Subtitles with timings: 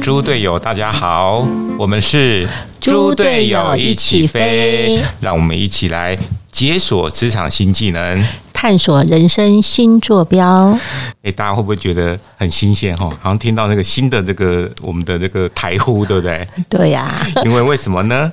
[0.00, 1.46] 猪队友，大家好，
[1.78, 2.48] 我们是
[2.80, 6.18] 猪队友一起飞，让我们一起来
[6.50, 10.78] 解锁职场新技能，探索人生新坐标。
[11.22, 13.10] 哎，大家会不会觉得很新鲜哈？
[13.20, 16.48] 好像听到那个新的这个我们的这个台呼，对不对？
[16.70, 17.22] 对呀。
[17.44, 18.32] 因为为什么呢？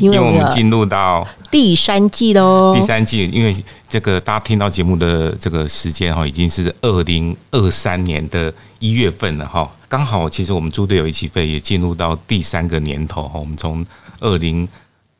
[0.00, 2.74] 因为我们进入到第三季喽。
[2.74, 3.54] 第三季，因为
[3.88, 9.70] 这个大家听到节目的这个时间哈，已经是二零二三年的一月份了哈。
[9.94, 13.38] 刚好，其实我们猪队友一起飞也进入到第三个年头哈。
[13.38, 13.86] 我们从
[14.18, 14.68] 二零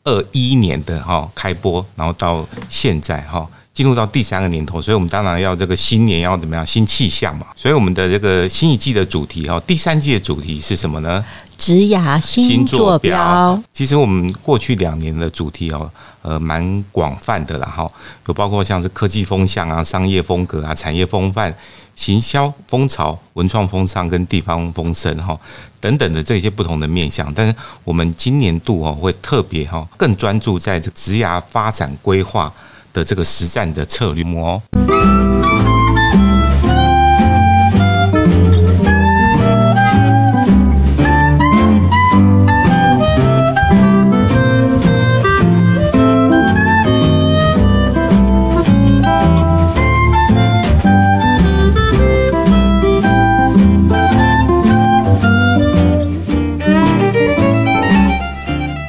[0.02, 7.48] 二一年的哈开播，然后到现在哈进入到第三个年头，所以我们当然要这个新年要怎么样新气象嘛。
[7.56, 11.22] 所以我们的这个新一季的主题哈，第三季的主题是什么呢？
[11.58, 13.60] 职涯新坐标。
[13.72, 15.90] 其实我们过去两年的主题哦，
[16.22, 17.90] 呃，蛮广泛的啦哈，
[18.28, 21.54] 有包括像是科技风向啊、商业风格啊、产业风范。
[21.96, 25.38] 行销风潮、文创风尚跟地方风声哈
[25.80, 32.52] 等等的这些不同的面向，但是我们今年度哦会特别哈更专注在这职涯发展规划
[32.94, 34.62] 的这个实战的策略哦。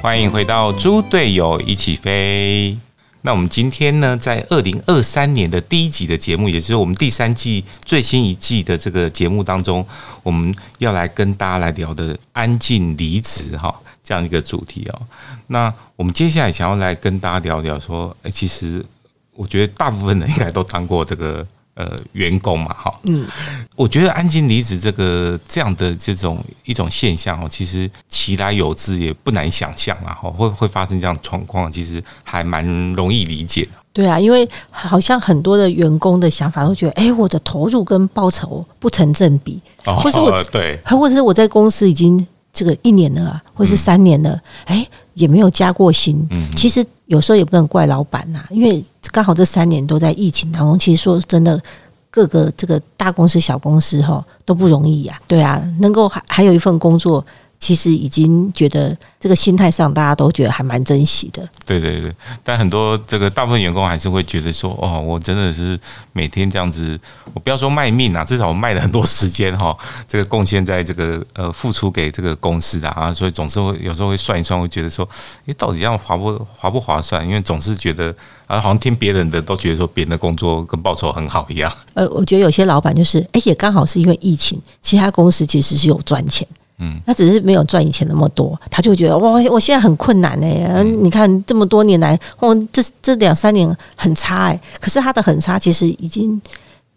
[0.01, 2.77] 欢迎回到猪队友一起飞。
[3.25, 9.83] 那我们今天呢，在二零二三年的第一集的节目，也就是我们第三季最新一季的这个节目当中，
[10.21, 13.73] 我们要来跟大家来聊的“安静离职”哈
[14.03, 15.01] 这样一个主题哦。
[15.47, 18.85] 那我们接下来想要来跟大家聊聊说，哎，其实
[19.33, 21.45] 我觉得大部分人应该都当过这个。
[21.75, 23.27] 呃，员工嘛，哈，嗯，
[23.75, 33.71] 我觉得安静离职这个这样的这种一种现象哦，其实其来有之，也不难想象啊，哈，会会发生这样状况，其实还蛮容易理解的。
[33.91, 46.25] 对啊，因为好像很多的员工的想法都觉得，哎，我的投入跟报酬不成正比，或是我对，或者是我在公司已经这个一年了，或是三年了，哎，也没有加过薪。
[46.31, 48.81] 嗯，其实有时候也不能怪老板呐，因为。
[49.11, 51.61] 刚好这三年都在疫情当中，其实说真的，
[52.09, 55.19] 各个这个大公司、小公司哈都不容易呀。
[55.27, 57.25] 对啊，能够还还有一份工作。
[57.65, 61.41] 其实已经觉得这个心态上，大家都觉得还蛮珍惜的。
[61.65, 65.79] 对对对，但很多这个大部分员工还是会觉得说：“哦，我真的是
[66.13, 66.99] 每天这样子，
[67.33, 69.75] 我不要说卖命啊，至少我卖了很多时间哈，
[70.07, 75.09] 这个贡献在这个呃付出给这个公司的啊，所以总是会有时候会算一算，会觉得说：，
[75.47, 77.27] 诶，到底这样划不划不划算？
[77.27, 78.13] 因为总是觉得
[78.45, 81.73] 啊，好像听别人的都觉得说别人的工作跟报酬很好一样。
[81.95, 86.47] 呃，我觉得有些老板就是，哎，也刚好是因为疫情，其他公司其实是有赚钱。
[86.77, 90.83] 嗯，他只是没有赚以前那么多，他就觉得哇，我现在很困难哎。
[90.83, 93.65] 你看这么多年来，哦，这这两三年
[93.95, 94.59] 很差哎。
[94.81, 96.41] 可是他的很差，其实已经，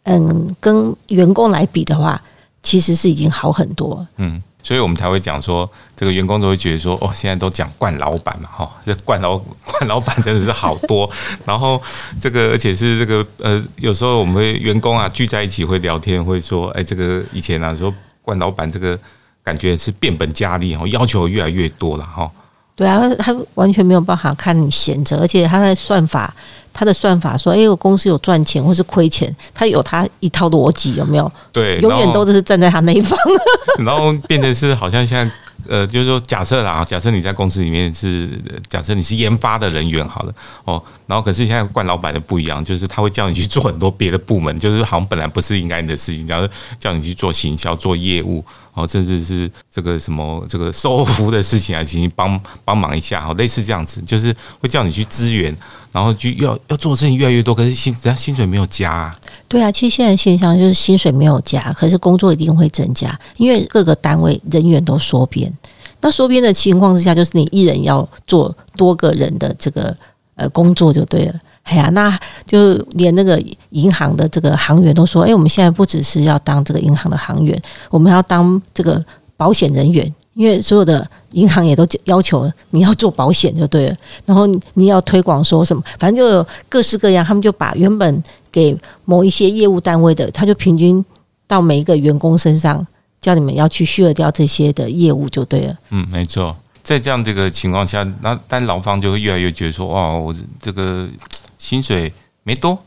[0.02, 2.20] 嗯，跟员工来比的话，
[2.60, 4.04] 其实是已经好很多。
[4.16, 11.08] 嗯，所以我们才会讲说，这个员工都会觉得说，哦，现在都讲惯老板嘛，哈，这惯老 惯老板真的是好多。
[11.46, 11.80] 然后
[12.20, 18.98] 这个，而且是这个，呃，有时候我们员工啊聚在一起会聊天，会说，哎，这个以前啊说惯老板这个。
[19.48, 22.30] 感觉是变本加厉哦，要求越来越多了哈。
[22.76, 26.34] 对啊，他完全没有办法看你闲着，而且他的算法，
[26.72, 31.32] 他的算法说，哎，我公司有赚钱或是亏钱，他有他一套逻辑，有没有？
[31.50, 33.18] 对，永远都是站在他那一方。
[33.78, 35.32] 然后 变成是好像现在。
[35.66, 38.30] 呃，就是说，假设啦，假设你在公司里面是，
[38.70, 40.32] 假设你是研发的人员好了，
[40.64, 46.46] 哦，然后可是现在冠老板的不一样，就是他会叫你去做很多别的部门，就是好像本来不是应该你的事情，假如
[46.78, 55.56] 叫你去做行销、做业务，哦，甚至是这个什么这个售服务的事情啊，请你帮帮忙一下，哦，类似这样子，就是会叫你去支援，
[55.90, 59.16] 然后就要要做的事情越来越多，可是薪人家薪水没有加。
[59.48, 65.50] 对啊，其实现在现象就是薪水没有加，可是工作一定会增加，因为各个单位人员都缩编。
[66.00, 69.96] 那缩编的情况之下，就是你一人要做多个人的这个
[70.38, 71.34] 呃工作就对了。
[71.64, 73.38] 哎呀，那就连那个
[73.70, 79.04] 银行的这个行员都说：“哎，我们现在不只是要当这个银行的行员，我们要当这个
[79.36, 83.96] 保险人员，因为所有的银行也都要求你要做保险就对了。
[84.24, 91.04] 然后你要推广说什么，反正就有各式各样，他们就把原本。”给某一些业务单位的，他就平均
[91.46, 92.84] 到每一个员工身上，
[93.20, 95.76] 叫你们要去削掉这些的业务就对了。
[95.90, 96.56] 嗯，没错，
[96.88, 101.06] 在这样这个情况下，那但劳方就会越来越觉得说，哇，我这个
[101.58, 102.10] 薪水
[102.44, 102.82] 没多，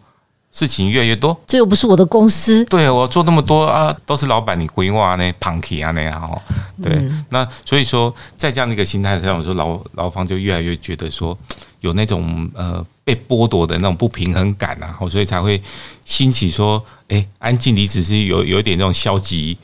[0.52, 1.40] 事情越来越多。
[1.46, 6.42] 这又不是我的公司，对我做那么多啊，都是老板你规划呢 p u n k y 啊那样哦。
[6.82, 11.38] 对，那所以说在这样的一个心态上，我说劳劳方就越来越觉得说
[11.82, 15.62] 有那种呃被剥夺的那种不平衡感啊，所以才会
[16.06, 19.56] 兴起说，哎，安静离职是有有一点那种消极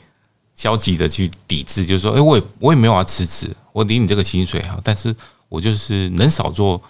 [0.54, 5.14] 消极的去抵制，就是说，哎，我也我也没有要辞职，我领你这个薪水哈，但是
[5.48, 6.82] 我就是能少做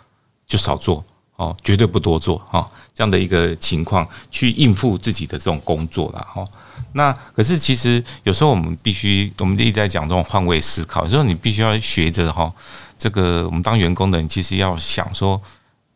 [0.46, 1.04] 就少做
[1.36, 6.42] 哦，绝对不多做哈，这样的一个情况去应付自己的这种工作了哈。
[6.92, 11.04] 那可是，其实有时候我们必须，我们一直在讲这种换位思考。
[11.04, 12.50] 有时候你必须要学着哈，
[12.96, 15.38] 这个我们当员工的人，其实要想说，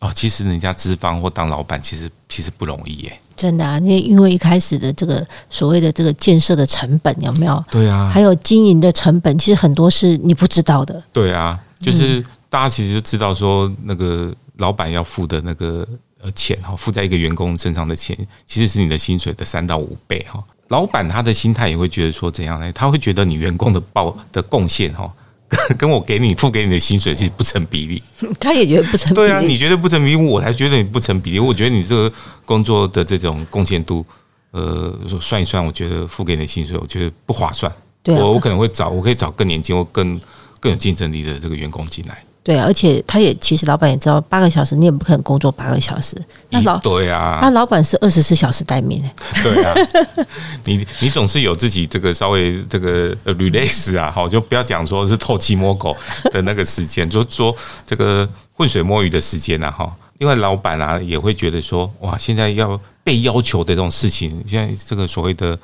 [0.00, 3.18] 哦，其实人家资方或当老板，其实其实不容易耶。
[3.42, 7.64] 真的啊，因为因为一开始的这个所谓的这个建设的成本有没有？
[7.68, 11.02] 对啊，还有经营的成本，其实很多是你不知道的。
[11.12, 15.84] 对啊，就是大家其实就知道说，那个老板要付的那个
[16.22, 18.16] 呃钱哈，付在一个员工身上的钱，
[18.46, 20.40] 其实是你的薪水的三到五倍哈。
[20.68, 22.72] 老板他的心态也会觉得说怎样呢？
[22.72, 25.12] 他会觉得你员工的报的贡献哈，
[25.76, 28.02] 跟我给你付给你的薪水其实不成比例。
[28.40, 29.26] 他也觉得不成比例。
[29.26, 31.38] 对啊，你觉得不成比例，我才觉得你不成比例。
[31.38, 32.12] 我觉得你这个
[32.44, 34.04] 工作的这种贡献度，
[34.52, 37.70] 呃，算一算，我觉得付给你的薪水，我觉得不划算。
[38.02, 40.18] 对，我我可能会找，我可以找更年轻或更
[40.58, 42.24] 更有竞争力的这个员工进来。
[42.44, 46.16] 对，啊而且他也其实老板也知道，八个小时你也不可能工作八个小时。
[46.50, 49.00] 那老对啊，那老板是二十四小时待命
[49.44, 49.74] 对啊，
[50.64, 55.96] 你你总是有自己这个稍微这个 release 啊，好，就不要讲说是偷鸡摸狗
[56.32, 57.54] 的那个时间，就说
[57.86, 59.96] 这个浑水摸鱼的时间啊，哈。
[60.18, 65.56] 另外，老板啊也会觉得说，哇，现在要被要求的这种事情，现在这个所谓的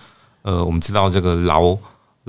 [0.43, 1.77] 呃，我们知道这个劳。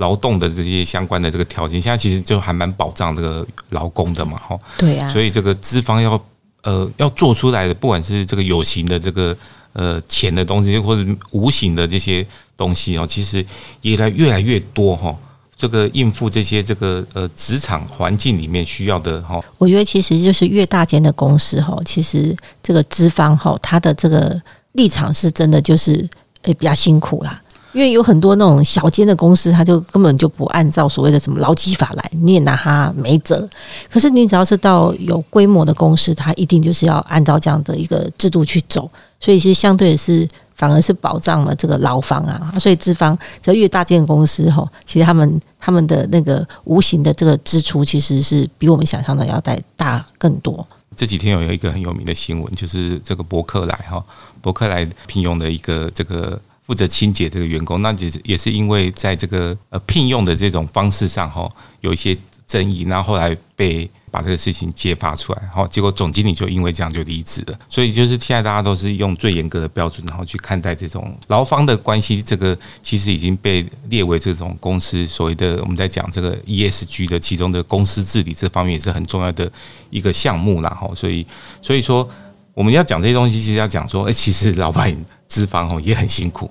[0.00, 4.58] 劳动的这些相关的这个条件，现在其实就还蛮保障这个劳工的嘛，哈。
[4.76, 5.08] 对呀。
[5.08, 6.20] 所以这个资方要
[6.62, 9.36] 呃要做出来的，不管是这个有形的这个
[9.74, 12.26] 呃钱的东西，或者无形的这些
[12.56, 13.44] 东西哦，其实
[13.82, 15.14] 也来越来越多哈。
[15.54, 19.38] 这个应付这些这个呃职场环境里面需要的哈。
[19.58, 24.40] 我觉得其实就是越大间的公司哈，其实这个资方哈，他的这个
[24.72, 26.08] 立场是真的就是
[26.42, 27.38] 呃比较辛苦啦。
[27.72, 33.48] 因为有很多那种小间的公司，他就根本就不按照所谓的什么劳基法来，你也拿他没辙。
[33.88, 38.90] 可是你只要是到有规模的公司，他一定就是要按照这样的一个制度去走，
[39.20, 42.52] 所以其实相对是反而是保障了这个劳方啊。
[42.58, 50.66] 所以资方只要越大间公司哈，其实他们他们的那个无形的这个支出，其实是比我们想象的要再大更多。
[50.96, 54.04] 这几天有一个很有名的新闻，就是这个伯克莱哈，
[54.42, 56.40] 伯克莱聘用的一个这个。
[56.70, 61.50] 负责清洁这个员工，那其实也是因为在这个呃聘用的这种方式上哈，
[61.80, 67.58] 有一些争议，然后后来被把这个事情揭发出来，好，结果总经理就因为这样就离职了。
[67.68, 79.50] 所以就是现在大家都是用最严格的标准，然后去看待这种劳方的关系，这个其实已经被列为这种公司所谓的我们在讲这个 ESG 的其中的公司治理这方面也是很重要的
[79.90, 80.70] 一个项目啦。
[80.70, 80.88] 哈。
[80.94, 81.26] 所以
[81.60, 82.08] 所以说
[82.54, 84.96] 我们要讲这些东西，其实要讲说，哎，其实老板
[85.26, 86.48] 资方哦也很辛苦。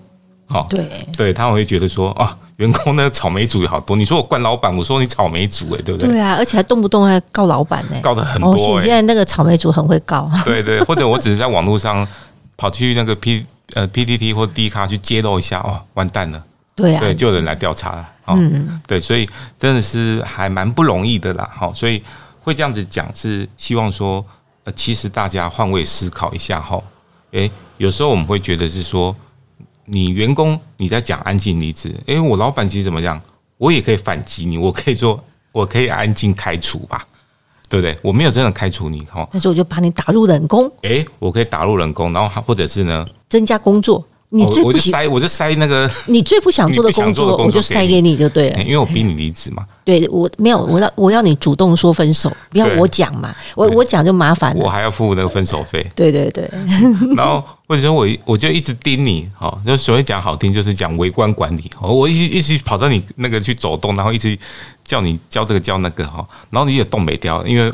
[0.49, 3.95] 哦，对，对他们会觉得说啊，员工那个草莓族有好多。
[3.95, 6.09] 你说我惯老板，我说你草莓族，哎，对不对？
[6.09, 8.81] 对啊，而且还动不动还告老板呢，告的很多。
[8.81, 10.29] 现在那个草莓族很会告。
[10.43, 12.07] 对对，或者我只是在网络上
[12.57, 13.45] 跑去那个 P
[13.75, 16.43] 呃 PTT 或 D 卡去揭露一下，哦，完蛋了。
[16.75, 18.09] 对啊，对，就有人来调查了。
[18.29, 21.47] 嗯，对，所以真的是还蛮不容易的啦。
[21.55, 22.01] 好，所以
[22.41, 24.25] 会这样子讲，是希望说，
[24.63, 26.81] 呃，其实大家换位思考一下哈。
[27.33, 29.15] 诶，有时候我们会觉得是说。
[29.91, 33.19] 你员工你在讲安静离职，因为，我老板其实怎么讲，
[33.57, 35.19] 我也可以反击你，我可以说
[35.51, 37.05] 我可以安静开除吧，
[37.67, 37.97] 对不对？
[38.01, 44.05] 我没有真的开除你哈，但是我就把你打入冷宫，诶，我可以打入冷宫，然后或者是呢，增加工作。
[44.31, 48.61] 你最我就塞，我就塞那个你最不想做的工作，我就塞给你就对了。
[48.61, 49.65] 因为我逼你离职嘛。
[49.83, 53.35] 对，我没有，我要我要你主动说分手，不要我讲嘛。
[53.55, 55.83] 我我讲就麻烦了，我还要付那个分手费。
[55.95, 56.47] 对对对。
[57.17, 61.71] 然后或者说我我就一直盯你，好，就所谓讲好听就是讲围观管理。
[61.81, 64.37] 我一直一直跑到你那个去走动，然后一直
[64.83, 67.73] 叫你教这个教那个哈，然后你也动没掉，因为。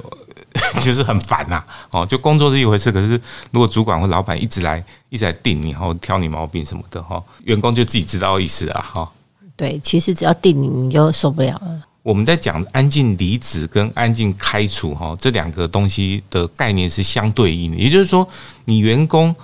[0.82, 3.20] 就是很烦呐，哦，就工作是一回事，可是
[3.52, 9.12] 如果主管或老板一直来一直来定你，然后挑你毛病什么的哈，员工就自己知道意思啊，哈。
[9.58, 11.82] 对，其实只要定你，你就受不了了。
[12.04, 18.28] 我们在讲安静离职跟安静开除哈，这两个东西的概念是相对应的，也就是说，
[18.66, 19.36] 你员工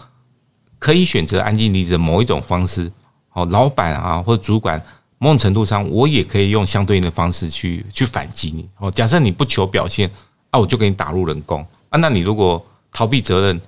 [0.79, 2.89] 可以选择安静离职的某一种方式，
[3.33, 4.81] 哦，老板啊或者主管
[5.17, 8.69] 某种程度上，我也可以用相对应的方式去去反击你。
[8.77, 10.09] 哦，假设你不求表现。
[10.51, 11.97] 啊，我就给你打入冷宫啊！
[11.97, 13.59] 那你如果逃避责任，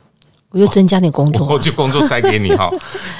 [0.49, 2.69] 我就增加点工作啊、我就工作塞给你哈。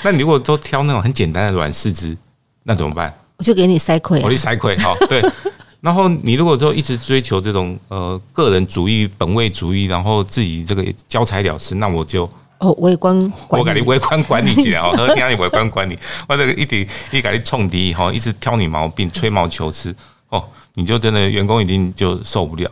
[0.04, 2.16] 那你如果都挑那种很简单的软柿子，
[2.64, 3.14] 那怎么办？
[3.38, 4.38] 我就给你塞亏、啊我力。
[4.38, 4.94] 塞亏哈。
[5.10, 5.24] 对，
[5.82, 12.30] 然后你如果说一直追求这种呃个人主义、本位主义，然后自己这个交差了事，那我就
[12.60, 13.18] 哦，微观
[13.48, 19.94] 管我给你微观管理起来哦， 和听你微观管理，我这个一直一给你冲敌哈，一直挑你毛病，吹毛求疵
[20.30, 20.44] 哦，
[20.76, 22.70] 你就真的员工一定就受不了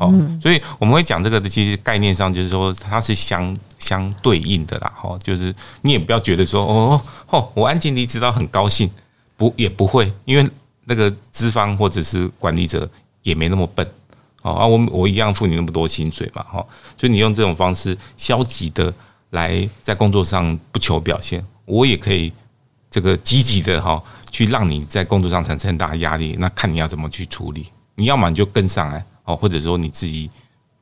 [0.00, 0.12] 哦。
[0.42, 4.92] 所以我们会讲这个的，其实概念上就是说它是相相对应的啦。
[4.96, 8.90] 哈，就是你也不要觉得说哦哦，我安静离职到很高兴，
[9.36, 10.50] 不也不会，因为
[10.86, 12.90] 那个资方或者是管理者
[13.22, 13.86] 也没那么笨。
[14.42, 16.66] 哦啊，我我一样付你那么多薪水嘛，哈，
[16.98, 18.90] 所以你用这种方式消极的
[19.32, 22.32] 来在工作上不求表现，我也可以
[22.90, 26.36] 这个积极的哈，去让你在工作上产生很大的压力。
[26.38, 27.66] 那看你要怎么去处理，
[27.96, 30.30] 你要么你就跟上来哦，或者说你自己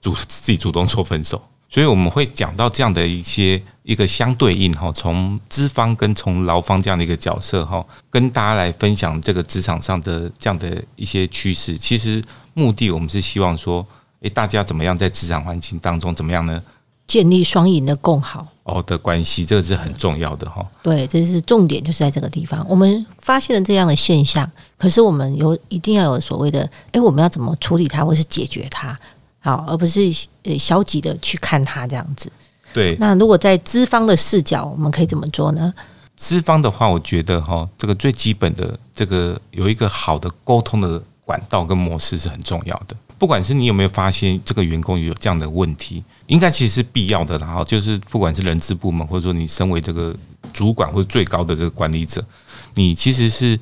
[0.01, 1.43] 主 自己主动说分手。
[1.71, 11.77] 所以我们会讲到这样的一些一个相对应哈，从资方跟从劳方这样的一个角色哈，跟大家来分享这个职场上的这样的一些趋势。
[11.77, 12.25] 其实
[12.55, 13.87] 目的我们是希望说，
[14.21, 16.63] 诶，大家怎么样在职场环境当中怎么样呢？
[17.09, 18.47] 建立双赢的共好。
[18.63, 20.63] 哦的关系，这个是很重要的哈。
[20.83, 22.63] 对，这是重点，就是在这个地方。
[22.69, 28.95] 我们发现了这样的现象，可是我们有一定要有所谓的，诶，我们要怎么处理它，或是解决它，
[29.41, 30.03] 好，而不是
[30.43, 32.31] 呃消极的去看它这样子。
[32.75, 35.73] 对，那如果在资方的视角，我们可以怎么做呢？
[36.15, 42.95] 资方的话，我觉得哈，这个最基本的这个有一个好的沟通的管道跟模式是很重要的。
[43.17, 47.47] 不管是你有没有发现这个员工有这样的问题，应该其实是必要的啦。
[47.47, 50.15] 哈，就是不管是人资部门，或者说你身为这个
[50.53, 52.25] 主管或者最高的这个管理者，
[52.75, 53.59] 你其实是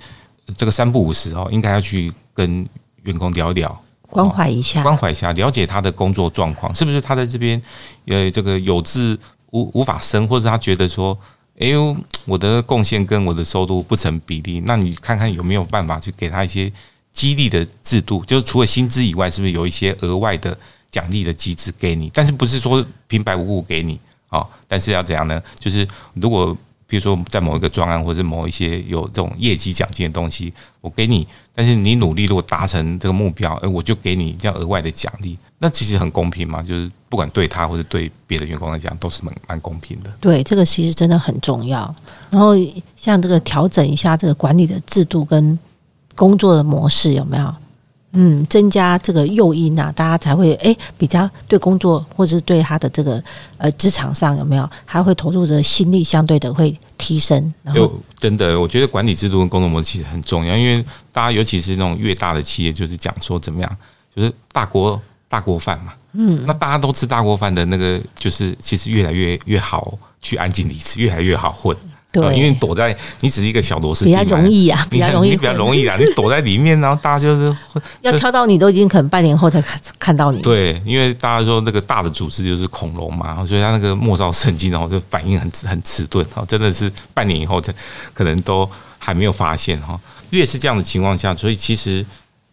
[0.57, 2.67] 这个三不五时哦，应该要去跟
[3.03, 7.61] 员工聊一聊，关怀一下，关怀一下，了解他的工作状况，是不是他在这边
[8.07, 9.19] 呃这个有志
[9.53, 11.19] 无无法生，或者他觉得说，
[11.59, 16.71] 哎呦，我的贡献跟我的收入不成比例，那你看看有没有办法去给他一些
[17.13, 20.59] 激励的制度，就是除了薪资以外，是不是有一些额外的
[20.97, 22.11] 奖励的机制给你？
[22.15, 23.99] 但是不是说平白无故给你
[24.29, 25.43] 啊、但是要怎样呢？
[25.59, 40.11] 就是如果比如说在某一个专案或者某一些有这种业绩奖金的东西，我给你，但是你努力如果达成这个目标，哎，我就给你这样额外的奖励，那其实很公平嘛，就是不管对他或者对别的员工来讲，都是蛮蛮公平的。
[40.21, 41.95] 对，这个其实真的很重要。
[42.31, 42.55] 然后
[42.97, 45.59] 像这个调整一下这个管理的制度跟
[46.15, 47.55] 工作的模式有没有？
[48.19, 53.23] 嗯，增加这个诱因啊，大家才会诶比较对工作或者是对他的这个
[53.59, 57.53] 呃职场上有没有，他会投入的心力相对的会提升。
[57.63, 60.83] 然后有真的，我觉得管理制度跟工作模式其实很重要，因为
[61.13, 63.77] 大家尤其是那种越大的企业，就是讲说怎么样，
[64.17, 65.93] 就是大锅大锅饭嘛。
[66.15, 69.93] 嗯，那大家都吃大锅饭的那个，就是其实越来越越好
[70.23, 71.77] 去安静离职，越来越好混。
[72.23, 77.57] 对呃因为躲在你只是一个小螺丝比较容易啊，比你较容易，你比较容易啊，你躲在里面，然后大家就是
[78.03, 80.41] 要挑到你都已经可能半年后才看看到你。
[80.43, 87.75] 对，因为大家说那个大的组织就是恐龙嘛，所以它那个末梢神经，然后就反应很很迟钝，哈，真的是半年以后才
[88.13, 88.69] 可能都
[88.99, 89.99] 还没有发现哈。
[90.31, 92.05] 越是这样的情况下，所以其实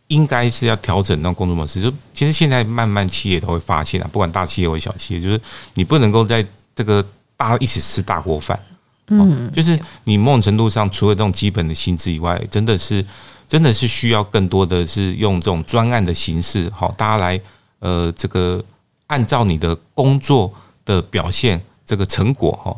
[0.07, 1.81] 应该是要调整那种工作模式。
[1.81, 5.39] 就其实现在慢慢企业都会发现啊，不管大企业或小企业，就是
[5.73, 7.03] 你不能够在这个
[7.35, 8.59] 大家一起吃大锅饭。
[9.07, 13.05] 嗯，就是你某种程度上，除了这种基本的薪资以外，真的是
[13.47, 17.39] 真的是需要更多的是用这种专案的形式，好，大家来
[17.79, 18.63] 呃，这个
[19.07, 20.53] 按照你的工作
[20.85, 22.75] 的表现这个成果哈，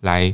[0.00, 0.32] 来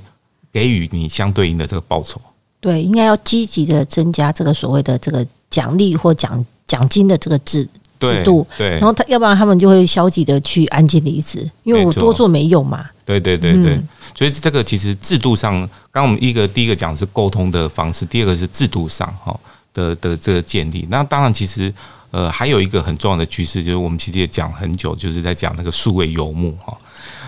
[0.53, 2.21] 给予你相对应的这个报酬。
[2.61, 12.85] 对，应该要积极的增加这个所谓的这个奖励或奖奖金的这个制对制度，对然后他要不然他们就会消极的去安静离职，因为我多做没用嘛。
[13.05, 15.53] 对对对对，嗯所以这个其实制度上，
[15.93, 19.39] 刚刚我们一个第一个讲是沟通的方式，第二个是制度上哈
[19.73, 20.87] 的的这个建立。
[20.91, 21.73] 那当然，其实
[22.11, 26.77] 呃还有一个很重要的趋势，就是我们其实也讲很久，就是在讲那个数位游牧哈。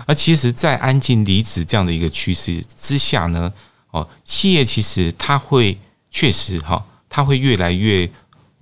[0.05, 3.51] 而其实，在安静离职这样的一个趋势之下呢，
[3.91, 5.77] 哦，企业其实它会
[6.11, 8.09] 确实哈，它会越来越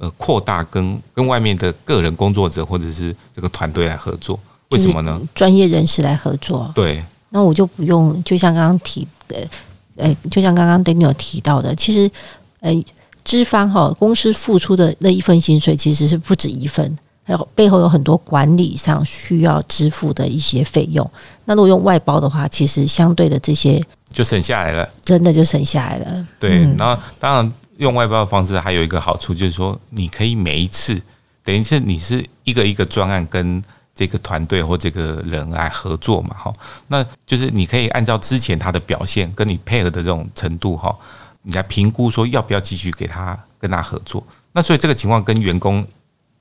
[0.01, 4.38] 呃扩大跟跟外面的个人工作者或者是这个团队来合作。
[4.70, 5.22] 为什么呢？
[5.36, 9.48] 专业人士来合作，对那我就不用，就像刚刚提的，
[9.98, 12.10] 呃，就像刚刚 Daniel 提到的，其实，
[12.62, 12.74] 呃，
[13.25, 21.10] 资方哈公司付出的那一份薪水其实是不止一份，还有背后有很多管理上需要支付的一些费用。
[21.43, 24.89] 那如果用外包的话，其实相对的这些就省下来了。
[25.03, 26.27] 真的就省下来了。
[26.39, 31.01] 对，嗯然后当然用外包的方式还有一个好处，就是说你可以每一次
[31.43, 33.61] 等于是你是一个一个专案跟
[33.95, 36.53] 这个团队或这个人来合作嘛，哈，
[36.88, 40.95] 那就是你可以按照之前他的表现跟你配合的这种程度，哈，
[41.41, 44.23] 你来评估说要不要继续给他跟他合作。
[44.53, 45.83] 那所以这个情况跟员工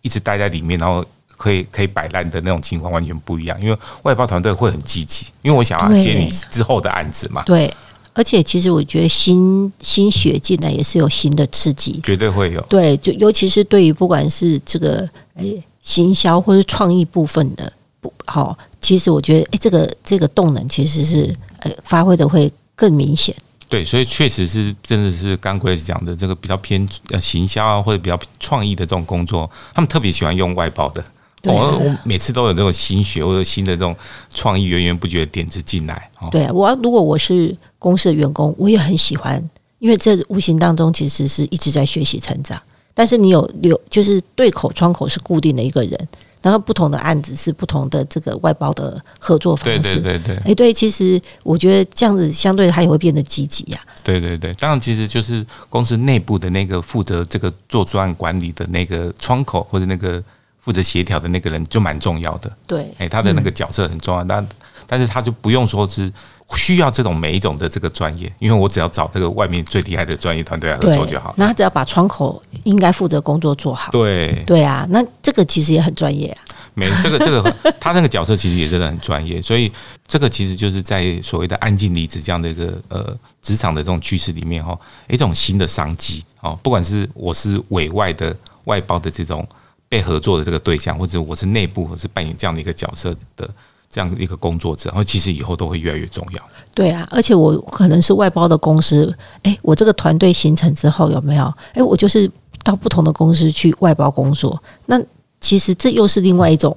[0.02, 1.02] 一直待在里面，然后
[1.36, 7.42] 可以可以摆烂的那种情况完全不一样，因为外包团队会很积极，因为我想要接你之后的案子嘛。
[7.44, 7.74] 对，
[8.12, 12.60] 而且其实我觉得新新血进来也是有新的刺激，绝对会有。
[12.62, 23.34] 对，就尤其是对于不管是这个诶行销或是创意部分的不好，其实我觉得诶这个这个动能其实是呃发挥的会更明显。
[23.68, 31.04] 对，所以确实是真的是刚 Grace 讲的这个比较偏呃行销啊，或者比较创意的这种工作，他们特别喜欢用外包的。
[31.44, 33.94] 我我每次都有这种心血或者新的这种
[34.34, 36.10] 创意源源不绝的点子进来。
[36.30, 39.42] 对啊我如果我是公司的员工，我也很喜欢，
[39.78, 42.60] 因为这无形当中其实是一直在学习成长。
[42.92, 46.08] 但是你有留，就是对口窗口是固定的一个人。
[46.42, 50.36] 然后不同的案子是不同的这个外包的合作方式，对对对对。
[50.46, 53.78] 哎，对，其实我觉得这样子相对他也会变得积极呀。
[54.02, 60.22] 对对对，当然其实就是公司内部的那个负责这个做专案管理的那个窗口或者那个
[60.60, 62.50] 负责协调的那个人就蛮重要的。
[62.66, 64.46] 对，哎，他的那个角色很重要，但
[64.86, 66.12] 但是他就不用说是。
[66.56, 71.32] 需要这种每一种的这个专业，因为我只要找这个外面最厉害的专业团队来合作就好。
[71.36, 73.92] 那他只要把窗口应该负责工作做好。
[73.92, 76.42] 对对啊，那这个其实也很专业啊。
[76.74, 79.70] 没这个这个，他那个角色其实也真的很专业， 所以
[80.08, 84.76] 这个其实就是在所谓的安静离职这样的一个呃职场的这种趋势里面哈，
[85.08, 86.58] 一种新的商机哦。
[86.64, 89.46] 不管是我是委外的外包的这种
[89.90, 93.46] 被合作的这个对象，或者我是内部我是扮演这样的一个角色的。
[93.92, 96.40] 这样一个工作者，然后其实以后都会越来越重要。
[96.72, 101.52] 对啊，而且我可能是外包的公司，哎，我这个团队形成之后有没有？
[101.74, 102.30] 哎，我就是
[102.62, 104.62] 到不同的公司去外包工作。
[104.86, 104.96] 那
[105.40, 106.76] 其实这又是另外一种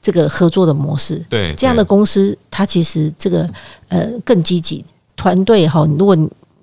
[0.00, 1.16] 这个合作的模式。
[1.28, 3.50] 对，这样的公司，它其实这个
[3.88, 4.84] 呃更积极。
[5.16, 6.16] 团队哈，如果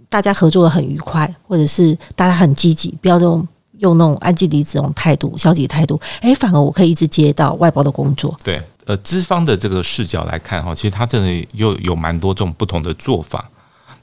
[0.08, 3.46] 大家合作的很愉快，或者是大家很积极，不要用
[3.80, 8.38] 用那种安静离职这种态度、消极态度，哎，反而我可以一直接到外包的工作。
[8.44, 8.62] 对。
[8.86, 13.48] 呃，资方的这个视角来看哈，其实他真的又有蛮多种不同的做法。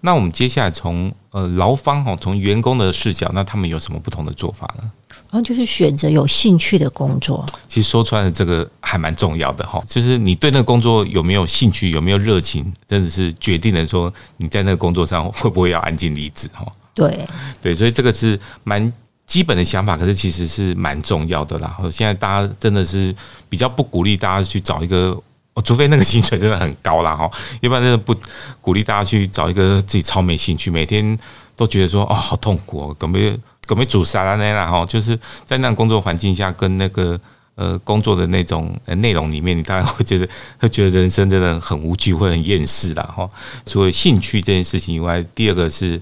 [0.02, 4.88] 那我们接下来从呃劳方哈，从员工的视角，那他们有什么不同的做法呢？
[5.08, 7.44] 然后就是选择有兴趣的工作。
[7.66, 16.64] 其实说穿了，这个还蛮重要的哈，就是你对那个工作有没有兴趣，有没有热情，真的是决定了说你在那个工作上会不会要安静离职哈。
[16.94, 17.26] 对
[17.60, 18.92] 对，所以这个是蛮。
[19.26, 21.76] 基本的想法，可是其实是蛮重要的啦。
[21.90, 23.14] 现在大家真的是
[23.48, 25.20] 比较不鼓励大家去找一个，
[25.64, 27.28] 除非那个薪水真的很高啦哈，
[27.60, 28.14] 一般真的不
[28.60, 31.18] 鼓励大家去找一个自己超没兴趣，每天
[31.56, 33.36] 都觉得说哦好痛苦哦，准备
[33.66, 37.20] 准备煮沙拉那啦哈，就是在那工作环境下跟那个
[37.56, 40.28] 呃工作的那种内容里面，你大概会觉得
[40.60, 43.28] 会觉得人生真的很无趣，会很厌世啦哈。
[43.66, 46.00] 除了兴趣这件事情以外，第二个是。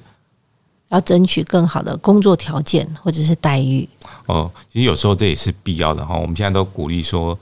[0.91, 3.89] 要争取更好的工作条件或者是待遇
[4.27, 6.15] 哦，其实有时候这也是必要的哈。
[6.17, 7.37] 我们现在都鼓励说，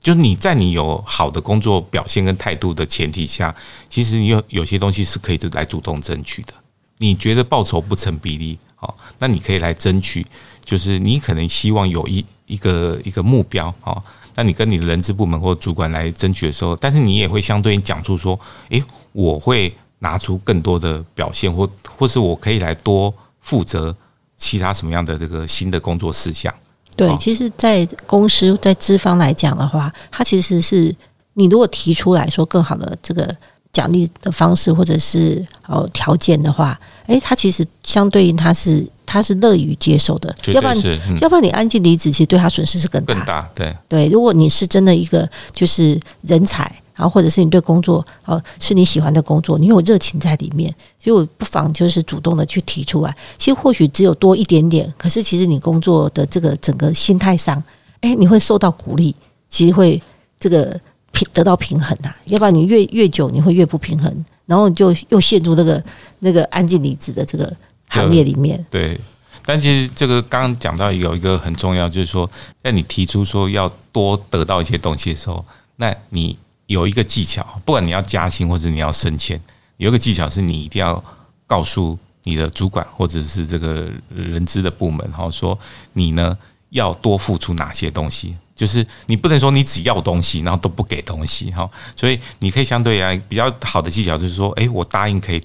[0.00, 3.54] 就是你在你有好的工作表现跟态度的前提下，
[3.88, 6.52] 其实你有有些东西是可以来主动争取的。
[6.98, 10.26] 你觉得报酬不成比例，好，那你可以来争取。
[10.64, 14.02] 就是你可能希望有一一个一个目标，好，
[14.34, 18.82] 那你跟你的人资部门或主管来争取的时候，但是你也会相对应讲出说，诶，
[19.12, 19.74] 我会。
[20.00, 23.94] 拿出更多的表现，或或是我可以来多负责
[24.36, 26.52] 其他什么样的这个新的工作事项？
[26.96, 30.94] 对，其实，在公司在资方来讲的话，它其实是
[31.34, 33.36] 你如果提出来说更好的这个
[33.72, 40.34] 奖励的方式，或者是哦条件的话，诶，他其实相对应他是他是乐于接受的。
[40.52, 40.76] 要不然，
[41.20, 43.14] 要不然你安静离职，其实对他损失是更大。
[43.14, 44.08] 更大，对对。
[44.08, 46.70] 如果你是真的一个就是人才。
[46.98, 53.16] 然后，或者是你对工作哦是你喜欢的工作，你有热情在里面，就不妨就是主动的去提出来。
[53.38, 57.62] 其实或许只有多一点点，可是其实你工作的这个整个心态上，
[58.00, 59.14] 哎，你会受到鼓励，
[59.48, 60.02] 其实会
[60.40, 60.78] 这个
[61.12, 62.12] 平得到平衡呐。
[62.24, 64.12] 要不然你越越久，你会越不平衡，
[64.46, 65.80] 然后就又陷入那个
[66.18, 67.56] 那个安静离职的这个
[67.90, 68.66] 行列里面。
[68.68, 68.98] 对，
[69.46, 72.28] 但其实这个刚刚讲到有一个很重要，就是说，
[72.60, 75.44] 在你提出说要多得到一些东西的时候，
[75.76, 76.36] 那你。
[76.68, 79.40] 有一个技巧，不管你要加薪或者你要升迁，
[79.78, 81.02] 有一个技巧是你一定要
[81.46, 85.58] 告诉你的主管或者是这个人资的部门，哈，说
[85.94, 86.36] 你呢
[86.68, 95.42] 要多付出哪些东西，就是你不能说你只要东西，然后都不给东西，哈，所以你可以相对来比较好的技巧就是说，诶，我答应可以，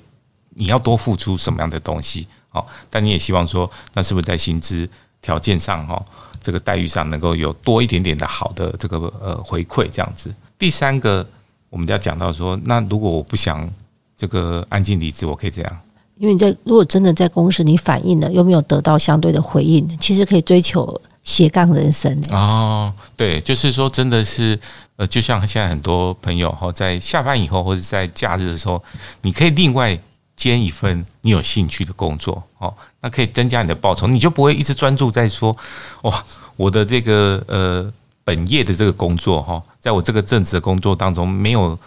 [0.49, 4.87] 你要多付出什么样的东西，好，但你也希望说，那是不是在薪资
[5.21, 6.05] 条件上，哈？
[6.41, 10.29] 这个待遇上能够有多一点点的好的这个呃回馈这样子。
[10.57, 11.27] 第三个，
[11.69, 13.69] 我们要讲到说，那如果我不想
[14.15, 15.79] 这个安静离职，我可以这样。
[16.15, 24.57] 因为你在如果真的在公司你反映了，又没有得到相对的回应，其实可以追求斜杠人生哦，对，就是说真的是
[24.95, 28.81] 呃，就像现在很多朋友哈，在下班以后或者在假日的时候，
[29.23, 29.99] 你可以另外
[30.35, 35.55] 兼一份你有兴趣的工作哦，那可以增加你的报酬，你就不会一直专注在说
[36.03, 36.23] 哇，
[36.55, 37.91] 我的这个呃
[38.23, 41.77] 本业的这个工作哈，在我这个正职的工作当中没有。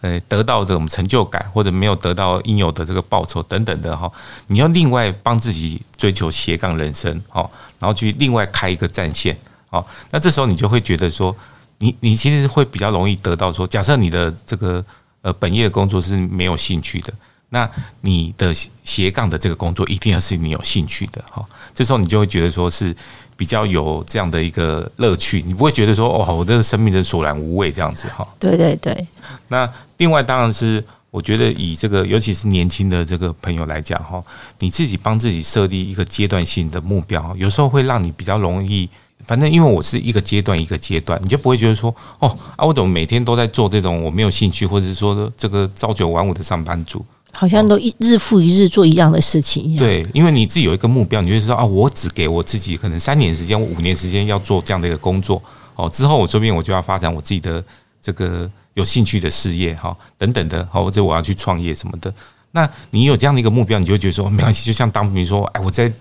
[0.00, 4.10] 呃，得到这种成就感，或者没有得到应有的这个报酬等等的哈，
[4.48, 9.36] 你要另外帮自己追求斜杠人生哈，然后去另外开一个战线
[9.68, 11.34] 好，那这时候你就会觉得说，
[11.78, 14.84] 你你其实会比较容易得到说，假设你的这个
[15.22, 17.12] 呃本业工作是没有兴趣的，
[17.54, 17.70] 那
[18.02, 18.52] 你的
[18.84, 22.94] 斜杠的这个工作一定要是你有兴趣的哈，这时候你就会觉得说是。
[23.36, 28.24] 比较有这样的一个乐趣，你不会觉得说哦，我的生命的索然无味这样子哈。
[28.38, 29.04] 对对对。
[29.48, 34.22] 那另外当然是，我觉得以这个尤其是年轻的这个朋友来讲哈，
[34.60, 38.88] 你自己帮自己设立一个阶段性的目标，有时候会让你比较容易。
[39.26, 47.04] 反正因为我是一个阶段一个阶段，你就不会觉得说哦啊，我怎么每天都在做这种我没有兴趣，或者是说这个朝九晚五的上班族。
[47.34, 49.78] 好像都一日复一日做一样的事情一样。
[49.78, 55.42] 对，因为你自己有一个目标，你就知道啊，我只给我自己可能三年时间、五年时间要做这样的一个工作
[55.74, 55.90] 哦。
[55.90, 57.62] 之后我这边我就要发展我自己的
[58.00, 62.12] 这个有兴趣的事业哈，等等的，好或者我要去创业什么的。
[62.52, 65.92] 那你有这样的一个目标，你就觉得说没关系，就像当比如说，哎，我再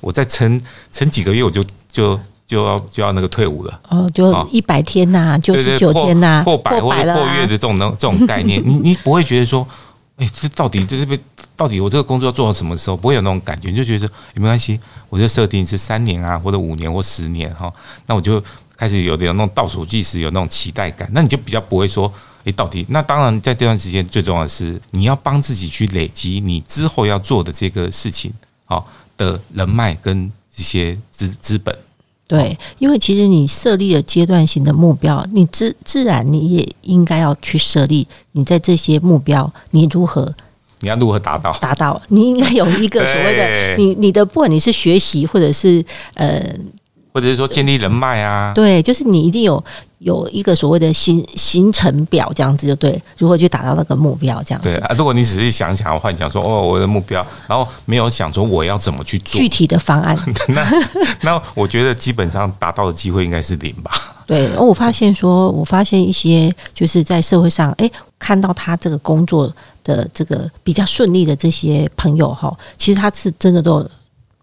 [0.00, 0.60] 我再撑
[0.92, 3.80] 撑几个月，我就就就要就要那个退伍了。
[3.88, 9.66] 哦，就一百天呐，九十九天呐，破百或者破月的这种能这种概念，你 你不会觉得说。
[10.22, 11.18] 哎，这到底在这边，
[11.56, 12.96] 到底我这个工作要做到什么时候？
[12.96, 17.72] 不会有那种感觉，你就觉得没关系，我就设定是三年啊，或者五年或十年哈。
[18.06, 18.40] 那我就
[18.76, 21.10] 开始有点那种倒数计时，有那种期待感。
[21.12, 22.12] 那你就比较不会说，
[22.44, 28.32] 哎，到底那当然在这段时间最重要的是，你要帮自己去累积你之后要做的这个事情
[28.64, 31.76] 好的人脉跟一些资资本。
[32.32, 40.34] 对，因为其实你设立了阶段性的目标，你自自然你也应该要去设立你在这些目标你如何，
[40.80, 41.52] 你要如何达到？
[41.60, 46.42] 达到，你应该有一个 所谓的你你的不管你是学习或者是呃，
[47.12, 49.62] 或者是说建立人脉啊，对，就是你一定有。
[50.02, 54.68] 有一个所谓的行行程表，这样子就对，如何去达到那个目标，这样子。
[54.68, 60.66] 对啊，如果你只是想想幻想说，哦，我的目标，然后没有想说我要怎么去做具体的方案， 那
[61.20, 63.92] 那我觉得基本上达到的机会应该是零吧。
[64.26, 67.88] 对，我发现说，我发现一些就是在社会上，哎，
[68.18, 69.52] 看到他这个工作
[69.84, 73.88] 的这个比较顺利的这些朋友哈，其实他是真的都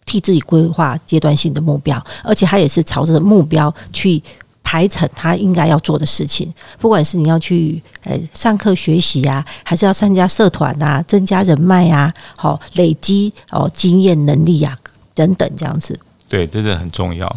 [0.06, 4.24] 替自己规划阶段性的目标，而且他也是朝着目标去。
[4.70, 14.78] 排成他应该要做的事情，不管是你要去呃上课学习呀，还是要参加社团呐，增加人脉呀，好累积哦经验能力呀
[15.16, 16.00] 等等这样子。
[16.28, 17.28] 对，真的很重要。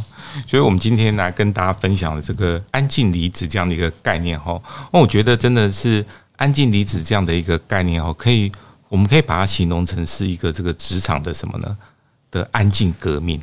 [0.47, 4.61] 所以我们今天来跟大家分享的这个安静离职这样的一个概念哈，
[4.93, 6.05] 那我觉得真的是
[6.37, 8.53] 安静离职这样的一个概念哦，可以
[8.91, 11.75] 我们可以把它形容成是一个这个职场的什么呢？
[12.31, 13.41] 的安静革命。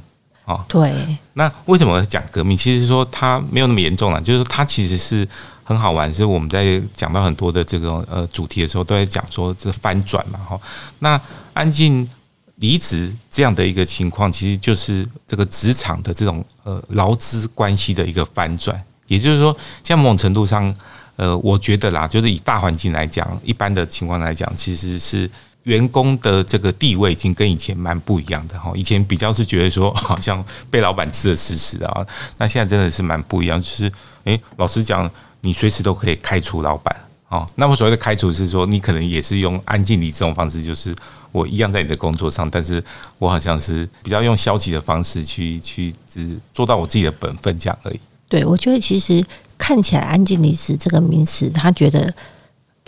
[0.49, 0.91] 哦，对。
[1.33, 2.57] 那为什么讲革命？
[2.57, 5.27] 其实说它没有那么严重了，就是说它其实是
[5.63, 6.12] 很好玩。
[6.12, 10.39] 是我们在讲到很多的这个呃主题的时候，都在讲说这翻转嘛。
[10.39, 10.59] 哈，
[10.97, 11.21] 那
[11.53, 12.09] 安静
[12.55, 18.83] 离职这样的一个情况，其实就是这个职场的这种呃劳资关系的一个翻转。
[19.05, 20.75] 也就是说，像某种程度上，
[21.15, 25.29] 呃，我觉得啦，就是以大环境来讲，一般的情况来讲，其实是。
[25.69, 32.03] 员工的这个地位已经跟以前蛮不一样的哈，以前比较是觉得说好像被老板吃的死死的啊，
[32.39, 33.91] 那现在真的是蛮不一样，就是
[34.23, 35.10] 诶，老实讲，
[35.41, 36.95] 你随时都可以开除老板
[37.29, 37.47] 哦。
[37.53, 40.91] 那么所谓的开除是说，你可能也是用安静离这种方式，就是
[41.32, 42.84] 我一样在你的工作上，但是
[43.19, 47.99] 我好像是比较用消极的方式去去只做到我自己的本分这样而已。
[48.27, 49.23] 对，我觉得其实
[49.55, 52.12] 看起来安静离职这个名词，他觉得。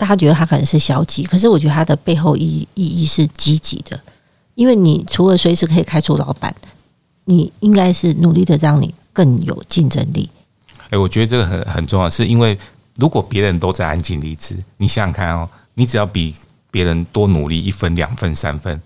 [0.02, 4.00] 大家觉得他可能是消极，可是我觉得他的背后意意义是积极的，
[4.56, 6.52] 因为你除了随时可以开除老板，
[7.26, 10.28] 你应该是努力的让你更有竞争力。
[10.90, 12.58] 哎，我觉得这个很很重要，是因为
[12.96, 16.34] 如果别人都在安静离职，你想想看哦，你只要比
[16.72, 18.82] 别人多努力一分、两分、三分，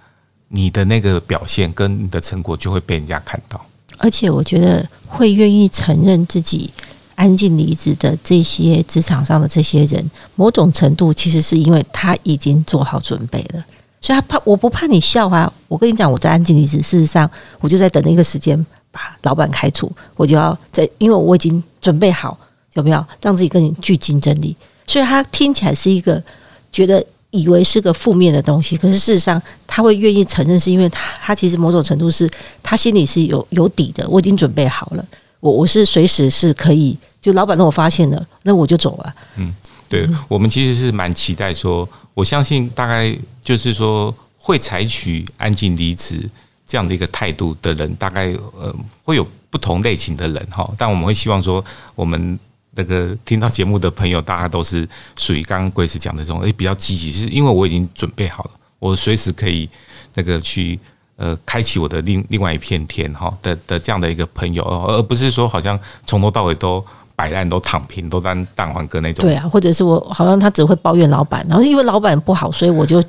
[0.48, 3.64] 你的那个表现跟你的成果就会被人家看到。
[3.96, 6.70] 而且我觉得会愿意承认自己。
[7.16, 13.64] 安静离职的这些职场上的这些人，某种程度其实是因为他已经做好准备了，
[14.00, 15.52] 所以他怕我不怕你笑啊！
[15.66, 22.38] 我跟你讲，我在安静离职，事实上我就在等那个时间，把老板开除，我就要在，因为我已经准备好，
[22.74, 24.54] 有没有让自己更具竞争力？
[24.86, 26.22] 所以他听起来是一个
[26.70, 32.30] 觉得以为是个负面的东西，可是事实上他会愿意承认，是因为他他其实某种程度是
[32.62, 35.04] 他心里是有有底的，我已经准备好了，
[35.40, 39.14] 我我是随时是可以，就老板让我发现了，那我就走了。
[39.36, 39.54] 嗯，
[39.88, 46.28] 对我们其实是蛮期待说，我相信大概就是说会采取安静离职
[46.66, 52.38] 这样的一个态度的人，大概呃会有不同类型的人哈，但我们会希望说我们。
[52.78, 59.66] 那个听到节目的朋友，大家都是属于刚刚贵司讲的这种，诶，比较积极，是因为我已经准备好了，我随时可以
[60.12, 60.78] 那个去
[61.16, 69.24] 呃开启我的另另外一片天哈的的这样的一个朋友，而不是说好像从头到尾都摆烂、都躺平、都当蛋黄哥那种。
[69.24, 73.02] 对啊，或者是我好像他只会抱怨老板，然后因为老板不好，所以我就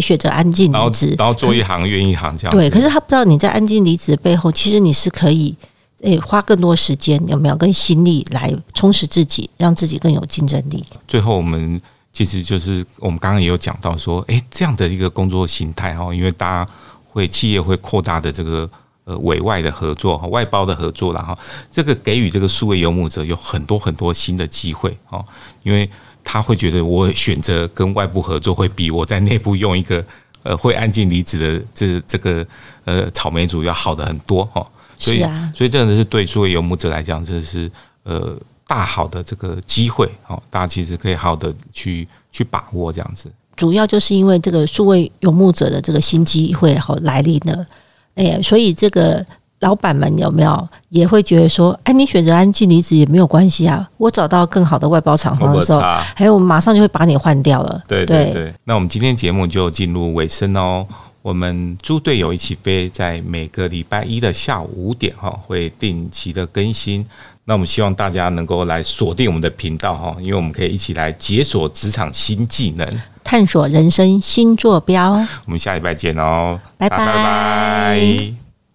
[0.00, 2.56] 选择安静离职，然后做一行怨一行这样。
[2.56, 5.56] 对，可是他不知道你在安静离职的背后，其实你是可以。
[6.02, 10.82] 诶，花更多时间有没有跟心力来充实自己，让自己更有竞争力？
[11.06, 11.78] 最后，我们
[12.10, 16.72] 其实就是我们刚刚也有讲到说，诶，这样的一个工作形态哈，因为大家
[17.10, 18.68] 会企业会扩大的这个
[19.04, 21.36] 呃委外的合作、外包的合作然后
[21.70, 25.24] 这个给予这个数位游牧者有很多很多新的机会哦，
[25.62, 25.88] 因为
[26.22, 30.04] 他会觉得我选择跟外部合作会比我在内部用一个
[30.42, 32.46] 呃会安静离职的这这个
[32.84, 34.66] 呃草莓族要好的很多哦。
[34.96, 35.20] 所以，
[35.54, 37.70] 所以这个是对数位游牧者来讲，这是
[38.02, 43.32] 呃大好的这个机会哦，大家其实可以好的去去把握这样子。
[43.60, 47.66] 主要就是因为这个数位游牧者的这个新机会好来临了，
[48.14, 49.22] 哎，所以这个
[49.58, 55.80] 老板们有没有也会觉得说，哎，你选择安静离职也没有关系啊，我找到更好的外包厂商的时候，
[56.16, 57.82] 还有马上就会把你换掉了。
[57.86, 60.86] 对对对，那我们今天节目就进入尾声哦。
[61.20, 67.04] 我们猪队友一起飞，在每个礼拜一的下午五点哈，会定期的更新。
[67.44, 72.86] 那我们希望大家能够来锁定我们的频道哈，因为我们可以一起来解锁职场新技能，
[73.30, 75.12] 探索人生新坐标。
[75.44, 77.06] 我们下礼拜见哦，拜拜拜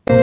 [0.08, 0.16] 拜。